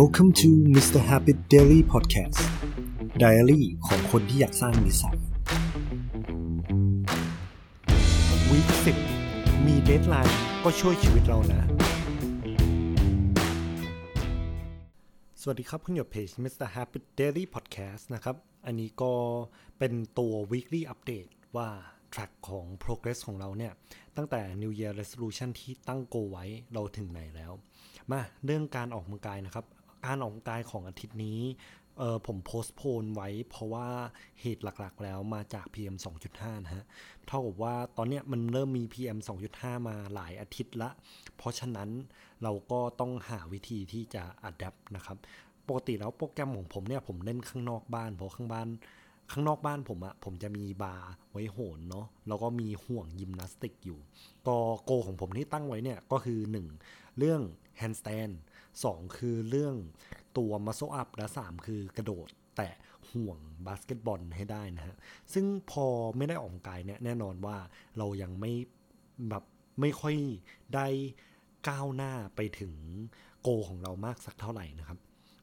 [0.00, 1.00] Welcome to Mr.
[1.08, 2.40] Habit Daily Podcast
[3.22, 5.18] Diary ของคนที่อยากสร้างนิสัย
[8.50, 8.96] วีคสิบ
[9.66, 11.62] มีเดทไลน์ก็ช่วยชีวิตเรานะ
[15.40, 16.68] สวัสดีครับ คุณอยู่เพจ Mr.
[16.74, 18.36] Habit Daily Podcast นะครับ
[18.66, 19.12] อันนี้ก็
[19.78, 21.68] เป็นตัว weekly update ว่า
[22.14, 23.72] track ของ progress ของเราเนี่ย
[24.16, 27.52] ตั้งแต่ New Year Resolution ที่ตั้ง goal ไว้เราถึงไหนแล้ว
[28.10, 29.64] มาเรื่องการออกกำลังกายนะครับ
[30.04, 31.40] การออกกำลังกายของอาทิตย์นี้
[31.98, 33.88] เออผมโพสต์โพนไว้เพราะว่า
[34.40, 35.96] เหตุหลักๆแล้วมาจาก PM
[36.30, 36.84] 2.5 นะฮะ
[37.26, 39.18] เท่ากับว่าตอนเนี้ยมันเริ่มมี PM
[39.52, 40.90] 2.5 มาหลายอาทิตย์ละ
[41.36, 41.88] เพราะฉะนั้น
[42.42, 45.16] เราก็ต้องหาวิธีที่จะอัดแอปนะครับ
[45.68, 48.68] ปกติแล้วโปรแกรมของผมเนี่ยผมเล่นข้างนอกบ้าน เพราะข้างบ้าน
[49.30, 53.98] ข้างนอกบ้านผมอะผมจะมีบาร์ไว้โหนเนาะ แล้วก็มีห่วงยิมนาสติกอยู่
[54.46, 56.38] ก็ goal ของผมที่ตั้งไว้เนี่ยก็คือ
[56.80, 57.40] 1 เรื่อง
[57.78, 58.30] handstand
[58.80, 59.74] 2 คือเรื่อง
[60.38, 62.74] ตัว muscle up และ 3 คือกระโดดแตะ
[63.12, 64.96] ห่วงบาสเกตบอลให้ได้นะฮะ
[65.32, 67.56] ซึ่งพอไม่ได้ออกกำลังกายเนี่ยแน่นอนว่า
[67.98, 68.52] เรายังไม่
[69.28, 69.44] แบบ
[69.80, 70.16] ไม่ค่อย
[70.74, 70.86] ได้
[71.68, 72.74] ก้าวหน้าไปถึง
[73.42, 74.98] goal ของเรามากสักเท่าไหร่นะครับ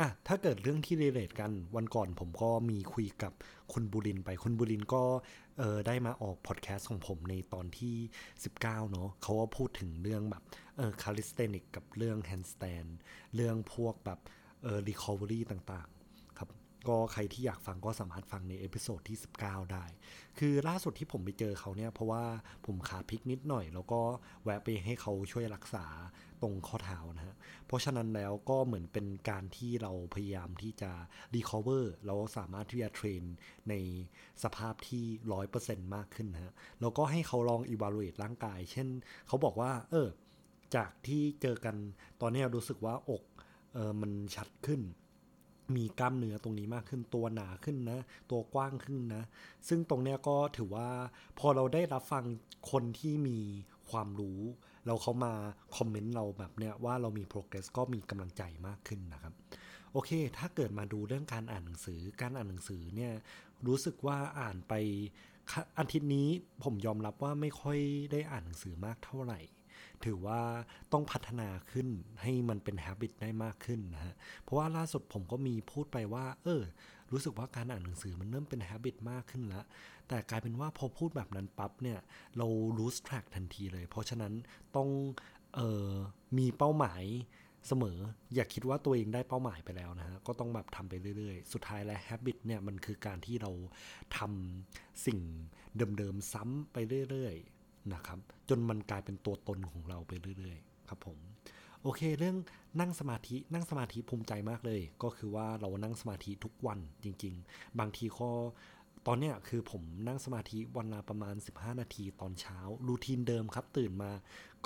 [0.00, 3.32] อะถ้าเกิดเรื่องที่ relate กันวันก่อนผมก็มีคุยกับ
[3.72, 5.02] คุณบุรินไปคุณบุรินก็
[5.58, 7.96] เออได้มาออกพอดแคสต์ของผมในตอนที่
[8.44, 10.42] 19 เนาะเขาก็พูดถึงเรื่องแบบ
[10.76, 12.86] เออ calisthenics กับเรื่อง handstand
[13.34, 14.18] เรื่องพวกแบบ
[14.62, 16.01] เออ recovery ต่างๆ
[16.88, 19.84] ก็ใครที่อยากฟังก็สามารถฟังใน episode ที่ 19 ได้
[20.38, 22.24] คือล่าสุดที่ผมไปเจอเขาเนี่ย เพราะว่า
[22.66, 24.00] ผมขาพลิกนิดหน่อย แล้วก็
[24.44, 25.86] แวะไปให้เขาช่วยรักษา
[26.42, 30.90] ตรงข้อเท้านะฮะ เพราะฉะนั้นแล้วก็เหมือนเป็นการที่เราพยายามที่จะ
[31.34, 33.22] recover เราสามารถที่จะเทรน
[33.68, 33.74] ใน
[34.42, 35.04] สภาพที่
[35.50, 38.88] 100%มากขึ้นนะฮะ แล้วก็ให้เขาลอง evaluate ร่างกาย เช่น
[39.28, 40.08] เขาบอกว่า เออ
[40.76, 41.76] จากที่เจอกัน
[42.20, 43.22] ตอนนี้รู้สึกว่าอก
[43.74, 44.80] เออมันชัดขึ้น
[45.76, 48.00] มีกล้ามเนื้อตรงนี้มากขึ้นตัวหนาขึ้นนะ
[48.30, 49.24] ตัวกว้างขึ้นนะ
[49.68, 50.88] ซึ่งตรงเนี้ยก็ถือว่า
[51.38, 52.24] พอเราได้รับฟัง
[52.70, 53.38] คนที่มี
[53.90, 54.40] ความรู้
[54.86, 55.32] เราเขามา
[55.76, 59.34] คอมเมนต์เราแบบเนี้ยว่าเรามี progress ก็มีกำลังใจมากขึ้นนะครับ
[59.92, 63.12] โอเค ถ้าเกิดมาดูเรื่องการอ่านหนังสือ การอ่านหนังสือเนี่ย
[63.66, 64.74] รู้สึกว่าอ่านไป
[65.78, 66.28] อาทิตย์นี้
[66.64, 67.78] ผมยอมรับว่าไม่ค่อย
[68.12, 69.40] ได้อ่านหนังสือมากเท่าไหร่
[70.04, 70.40] ถือว่า
[70.92, 71.88] ต้องพัฒนาขึ้น
[72.22, 76.62] ให้มันเป็น habit ได้มากขึ้นนะฮะ เพราะว่าล่าสุดผมก็มีพูดไปว่า เออ
[77.12, 79.64] รู้สึกว่าการอ่านหนังสือมันเริ่มเป็น habit มากขึ้นแล้ว
[80.08, 81.98] แต่กลายเป็นว่าพอพูดแบบนั้นปั๊บเนี่ย
[82.36, 82.46] เรา
[82.78, 84.32] lose track ทันทีเลย เพราะฉะนั้น
[84.76, 84.88] ต้อง
[85.54, 85.90] เออ
[86.38, 87.04] มีเป้าหมาย
[87.68, 87.98] เสมอ
[88.34, 93.50] อย่าคิดว่าตัวเองได้เป้าหมายไปแล้วนะฮะ ก็ต้องแบบทำไปเรื่อยๆ สุดท้ายแล้ว habit เนี่ยมันคือการที่เรา
[94.18, 95.20] ทำสิ่ง
[95.98, 96.76] เดิมๆซ้ำไป
[97.10, 97.61] เรื่อยๆ
[97.92, 101.18] นะครับ จนมันกลายเป็นตัวตนของเราไปเรื่อยๆ ครับผม
[101.82, 102.36] โอเค เรื่อง
[102.80, 108.30] นั่งสมาธินั่งสมาธิภูมิใจมากเลย ก็คือว่าเรานั่งสมาธิทุกวันจริง ๆ บางทีข้อ
[109.06, 114.12] ตอนเนี้ยคือผมนั่งสมาธิวันละประมาณ 15 นาทีตอนเช้ารูทีนเดิมครับ ตื่นมา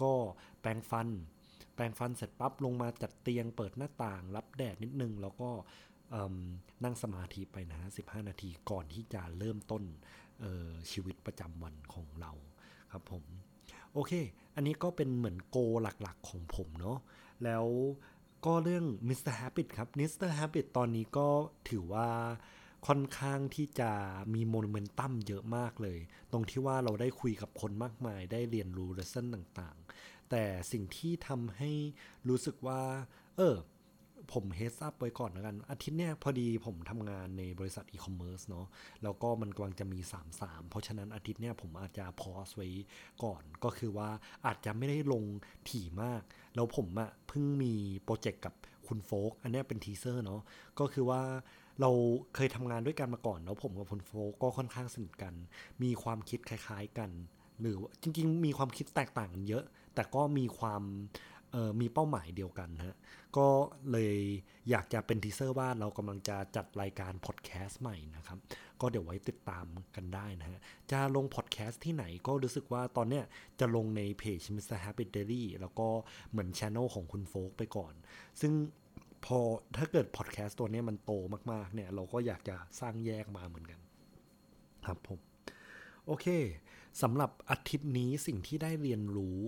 [0.03, 0.13] ก็
[0.61, 1.09] แปรงฟัน
[1.75, 5.51] แปรงฟันเสร็จปั๊บลงมาจัดเตียงเปิดหน้าต่าง รับแดดนิดนึง แล้วก็
[6.85, 9.83] นั่งสมาธิไปนะ 15 นาทีก่อนที่จะเริ่มต้น
[10.91, 12.33] ชีวิตประจำวันของเรา
[12.93, 13.25] ครับผม
[13.93, 14.13] โอเค
[14.55, 16.99] อันนี้ก็เป็นเหมือนโกหลักๆของผมเนาะ
[17.45, 17.67] แล้ว
[18.47, 19.35] ก็เรื่อง Mr.
[19.41, 20.31] Habit ครับ Mr.
[20.39, 21.29] Habit ตอนนี้ก็
[21.71, 22.09] ถือว่า
[22.87, 23.91] ค่อนข้างที่จะ
[24.35, 25.99] มีโมเมนตัมเยอะมากเลย
[26.33, 31.71] ตรงที่ว่าเราได้คุยกับคนมากมายได้เรียนรู้ lesson ต่างๆ แต่สิ่งที่ทำให้
[32.29, 32.83] รู้สึกว่า
[33.37, 33.57] เออ
[34.33, 38.67] ผม heads up ไว้ก่อนแล้วกัน อาทิตย์เนี้ยพอดีผมทำงานในบริษัทอีคอมเมิร์ซเนาะ
[39.03, 39.99] แล้วก็มันกำลังจะมี
[40.35, 42.69] 3-3 เพราะฉะนั้นอาทิตย์เนี้ยผมอาจจะ pause ไว้
[43.25, 44.09] ก่อนก็คือว่า
[44.47, 45.25] อาจจะไม่ได้ลง
[45.69, 46.23] ถี่มาก
[46.55, 47.73] แล้วผมอะเพิ่งมี
[48.05, 48.55] โปรเจกต์กับ
[48.87, 50.41] คุณโฟก อันนี้เป็น teaser เนาะ
[50.79, 51.23] ก็คือว่า
[51.81, 51.91] เรา
[52.35, 55.35] เคยทำงานด้วยกันมาก่อนแล้วผมกับคุณโฟกก็ค่อนข้างสนิทกัน
[55.83, 57.11] มีความคิดคล้าย ๆกัน
[57.61, 59.65] หรือจริง ๆ มีความคิดแตกต่างกันเยอะ
[59.95, 60.83] แต่ก็มีความ
[61.81, 62.97] มีเป้าหมายเดียวกันฮะ
[63.37, 63.49] ก็
[63.93, 64.17] เลย
[64.71, 68.39] อยากจะเป็น teaser ว่าเรากำลังจะจัดรายการพอดแคสต์ใหม่นะครับ
[68.81, 69.67] ก็เดี๋ยวไว้ติดตาม
[69.97, 70.59] กันได้นะฮะ
[70.91, 73.25] จะลงพอดแคสต์ที่ไหนก็รู้สึกว่าตอนเนี้ย
[73.61, 74.79] จะลงในเพจ Mr.
[74.85, 75.89] Habit Daily แล้วก็
[76.31, 77.93] เหมือนช anel ของคุณโฟกไปก่อน
[78.41, 78.53] ซึ่ง
[79.25, 79.39] พอ
[79.77, 81.13] ถ้าเกิดพอดแคสต์ตัวนี้มันโต
[81.53, 83.81] มากๆเนี่ยเราก็อยากจะสร้างแยกมาเหมือนกัน
[84.87, 85.19] ครับผม
[86.07, 86.27] โอเค
[87.03, 89.39] สำหรับอาทิตย์นี้สิ่งที่ได้เรียนรู้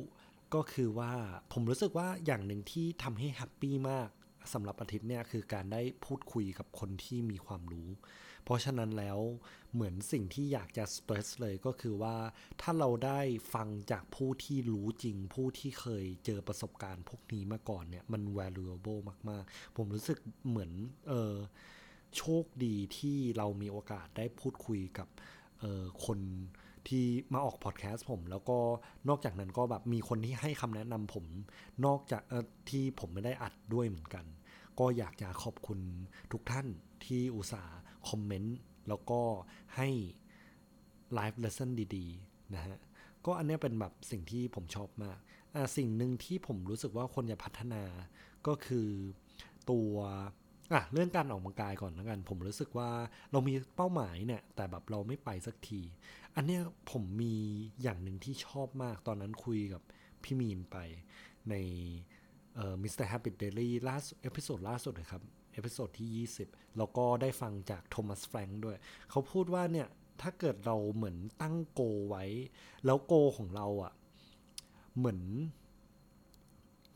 [0.54, 1.12] ก็คือว่า
[1.52, 4.08] ผมรู้สึกว่าอย่างหนึ่งที่ทำให้แฮปปี้มาก
[4.52, 7.88] สำหรับอาทิตย์เนี่ยคือการได้พูดคุยกับคนที่มีความรู้
[8.44, 9.18] เพราะฉะนั้นแล้ว
[9.72, 12.16] เหมือนสิ่งที่อยากจะสเตรสเลยก็คือว่า
[12.60, 13.20] ถ้าเราได้
[13.54, 20.18] ฟังจากผู้ที่รู้จริง ผู้ที่เคยเจอประสบการณ์พวกนี้มาก่อนเนี่ย มัน valuable มาก ๆ ผมรู้สึก
[20.48, 20.72] เหมือน
[21.08, 21.34] เออ
[22.16, 25.08] โชคดีที่เรามีโอกาสได้พูดคุยกับ
[25.60, 26.20] เออคน
[26.88, 28.58] ที่มาออกพอดแคสต์ผม แล้วก็
[29.08, 31.24] นอกจากนั้นก็แบบมีคนที่ให้คำแนะนำผม
[31.86, 32.22] นอกจาก
[32.70, 34.24] ที่ผมไม่ได้อัดด้วยเหมือนกัน
[34.78, 35.80] ก็อยากจะขอบคุณ
[36.32, 36.66] ทุกท่าน
[37.04, 38.58] ที่อุตส่าห์คอมเมนต์
[38.88, 39.20] แล้วก็
[39.76, 39.88] ให้
[41.14, 42.78] life lesson ดีๆ นะฮะ
[43.26, 45.18] ก็อันนี้เป็นแบบสิ่งที่ผมชอบมาก
[45.54, 47.82] อ่สิ่งหนึ่งที่ผมรู้สึกว่าคนจะพัฒนา
[48.46, 48.88] ก็คือ
[49.70, 49.92] ตัว
[50.72, 52.90] อะเรื่องการออกกำลังกายก่อนแล้วกัน ผมรู้สึกว่า
[53.32, 55.80] เรามีเป้าหมายเนี่ย แต่แบบเราไม่ไปสักที
[56.36, 57.34] อันเนี้ยผมมี
[57.82, 59.82] อย่างหนึ่งที่ชอบมาก ตอนนั้นคุยกับ
[60.22, 60.76] พี่มีนไป
[61.50, 61.54] ใน
[62.54, 63.06] เอ่อ Mr.
[63.12, 65.22] Habit Daily ล่าสุด episode ล่าสุดเลยครับ
[65.54, 68.76] episode ที่ 20 แล้วก็ได้ฟังจาก Thomas Frank ด้วย
[69.10, 69.88] เขาพูดว่าเนี่ย
[70.22, 72.24] ถ้าเกิดเราเหมือนตั้ง goal ไว้
[72.84, 73.92] แล้ว goal ของเราอะ่ะ
[74.96, 75.20] เหมือน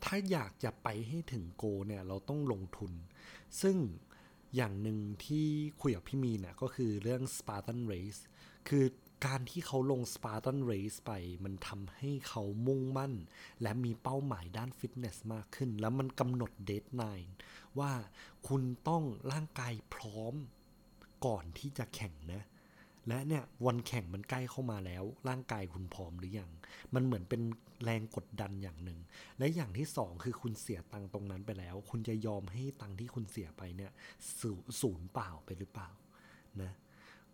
[0.03, 2.93] ถ้าอยากจะไปให้ถึง goal เนี่ยเราต้องลงทุน
[3.61, 3.77] ซึ่ง
[4.55, 5.47] อย่างหนึ่งที่
[5.81, 8.21] คุยกับพี่มีเนี่ยก็คือเรื่อง Spartan Race
[8.69, 8.85] คือ
[9.25, 11.11] การที่เขาลง Spartan Race ไป
[11.43, 13.13] มันทำให้เขามุ่งมั่น
[13.61, 17.35] และมีเป้าหมายด้านฟิตเนสมากขึ้น แล้วมันกำหนด deadline
[17.79, 17.91] ว่า
[18.47, 20.33] คุณต้องร่างกายพร้อม
[21.25, 22.43] ก่อนที่จะแข่งนะ
[23.07, 26.49] และเนี่ยวันแข่งมันใกล้เข้ามาแล้ว ร่างกายคุณพร้อมหรือยัง
[26.93, 27.41] มันเหมือนเป็น
[27.83, 28.99] แรงกดดันอย่างหนึ่ง
[29.39, 33.91] และอย่างที่สองคือคุณเสียตังตรงนั้นไปแล้ว คุณจะยอมให้ตังที่คุณเสียไปเนี่ย
[34.81, 35.89] ศูนย์เปล่าไปหรือเปล่า
[36.61, 36.71] นะ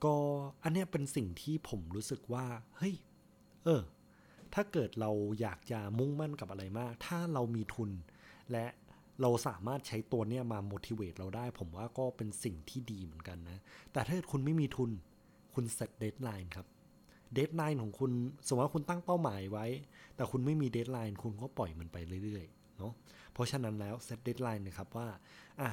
[0.04, 0.16] ก็
[0.64, 2.46] อันนี้เป็นสิ่งที่ผมรู้สึกว่า
[2.78, 2.96] เฮ้ย
[3.66, 3.84] เออ
[4.54, 5.12] ถ้าเกิดเรา
[5.42, 7.92] อยากจะมุ่งมั่นกับอะไรมาก ถ้าเรามีทุน
[8.52, 8.66] และ
[9.22, 13.60] เราสามารถใช้ตัวเนี้ยมา motivate เราได้ ผมว่าก็เป็นสิ่งที่ดีเหมือนกันนะ
[13.94, 14.92] แต่ถ้าคุณไม่มีทุน
[15.62, 16.68] คุณ set deadline ครับ
[17.34, 18.12] deadline ของคุณ
[18.48, 19.66] สมมติว่าคุณตั้งเป้าหมายไว้
[20.16, 22.94] แต่คุณไม่มี deadline คุณก็ปล่อยมันไปเรื่อยๆเนาะ
[23.34, 25.08] เพราะฉะนั้นแล้ว set deadline นะครับว่า
[25.62, 25.70] อะ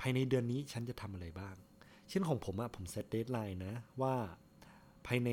[0.00, 1.54] ภายในเดือนนี้ฉันจะทำอะไรบ้าง
[2.08, 4.14] เช่นของผมอะผม set deadline นะว่า
[5.06, 5.30] ภายใน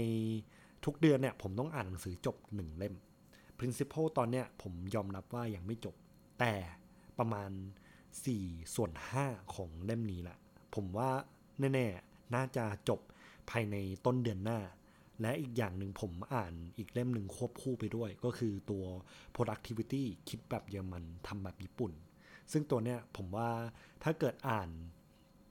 [0.86, 2.96] ทุกเดือนเนี่ยผมต้องอ่านหนังสือจบหนึ่งเล่ม
[3.58, 5.96] Principle ตอนเนี้ยผมยอมรับว่ายังไม่จบ
[6.40, 6.54] แต่
[7.20, 7.52] ประมาณ
[8.14, 8.92] 4 ส่วน
[9.24, 10.38] 5 ของเล่มนี้แหละ
[10.76, 11.10] ผมว่า
[11.60, 13.00] แน่ ๆ น่าจะจบ
[13.52, 13.76] ภายใน
[14.06, 14.60] ต้นเดือนหน้า
[15.22, 18.84] และอีกอย่างหนึ่งผมอ่านอีกเล่มหนึ่งควบคู่ไปด้วย ก็คือตัว
[19.36, 21.92] productivity คิดแบบเยอรมันทำแบบญี่ปุ่น
[22.52, 23.50] ซึ่งตัวเนี้ยผมว่า
[24.04, 24.70] ถ้าเกิดอ่าน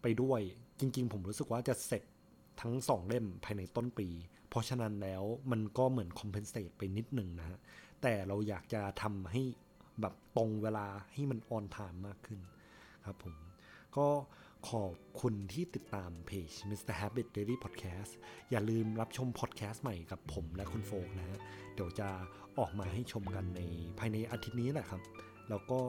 [0.03, 0.41] ไปด้วย
[0.81, 2.03] จริง ๆ ผมรู้สึกว่าจะเสร็จ
[2.61, 4.09] ทั้งสองเล่มภายในต้นปี
[4.49, 7.59] เพราะฉะนั้นแล้วมันก็เหมือน compensate ไปนิดหนึ่งนะฮะ
[8.03, 9.43] แต่เราอยากจะทำให้
[10.01, 12.41] แบบตรงเวลาให้มัน on time มากขึ้น
[13.07, 13.35] ครับผม
[13.97, 14.07] ก็
[14.67, 16.95] ขอบคุณที่ติดตามเพจ Mr.
[17.01, 18.13] Habit Daily Podcast
[18.51, 21.39] อย่าลืมรับชมพอดแคสต์ใหม่กับผมและคุณโฟกนะ
[21.75, 22.09] เดี๋ยวจะ
[22.59, 23.61] ออกมาให้ชมกันใน
[23.99, 25.03] ภายในอาทิตย์นี้แหละครับ
[25.51, 25.81] แล้วก็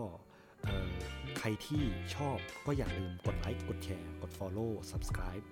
[1.37, 1.83] ใครที่
[2.15, 5.45] ชอบก็อย่าลืมกดไลค์กดแชร์ กด Follow Subscribe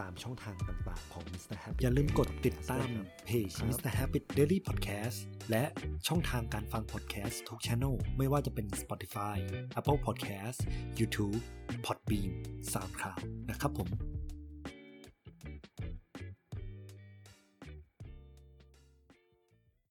[0.00, 1.56] ตามช่องทางต่างๆ ของ Mr.
[1.62, 2.88] Happy อย่าลืมกดติดตาม
[3.24, 3.90] เพจ Mr.
[3.98, 5.18] Happy Daily Podcast
[5.50, 5.64] และ
[6.08, 9.36] ช่องทางการฟัง podcast ทุกช anel ไม่ว่าจะเป็น Spotify
[9.78, 10.58] Apple Podcast
[10.98, 11.38] YouTube
[11.86, 12.30] Podbean
[12.72, 13.88] SoundCloud นะครับผม